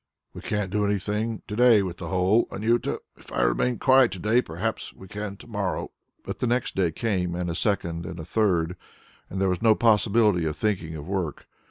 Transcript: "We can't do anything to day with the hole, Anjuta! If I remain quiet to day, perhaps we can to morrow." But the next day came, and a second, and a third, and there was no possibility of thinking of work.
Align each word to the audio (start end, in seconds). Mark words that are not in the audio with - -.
"We 0.33 0.41
can't 0.41 0.71
do 0.71 0.83
anything 0.83 1.43
to 1.47 1.55
day 1.55 1.83
with 1.83 1.97
the 1.97 2.07
hole, 2.07 2.47
Anjuta! 2.51 3.01
If 3.17 3.31
I 3.31 3.43
remain 3.43 3.77
quiet 3.77 4.09
to 4.13 4.17
day, 4.19 4.41
perhaps 4.41 4.91
we 4.95 5.07
can 5.07 5.37
to 5.37 5.45
morrow." 5.45 5.91
But 6.23 6.39
the 6.39 6.47
next 6.47 6.73
day 6.75 6.91
came, 6.91 7.35
and 7.35 7.51
a 7.51 7.53
second, 7.53 8.07
and 8.07 8.19
a 8.19 8.25
third, 8.25 8.77
and 9.29 9.39
there 9.39 9.47
was 9.49 9.61
no 9.61 9.75
possibility 9.75 10.45
of 10.47 10.55
thinking 10.55 10.95
of 10.95 11.07
work. 11.07 11.47